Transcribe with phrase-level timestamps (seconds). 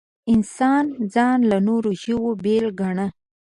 [0.33, 3.07] انسان ځان له نورو ژوو بېل ګاڼه.